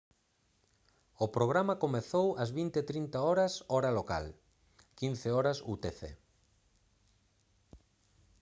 [1.25, 3.23] o programa comezou ás 20:30 h
[3.73, 4.25] hora local
[4.99, 5.99] 15:00 h utc